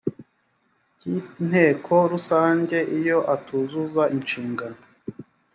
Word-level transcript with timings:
cy 0.99 1.05
inteko 1.39 1.93
rusange 2.11 2.77
iyo 2.99 3.17
atuzuza 3.35 4.03
inshingano 4.15 4.77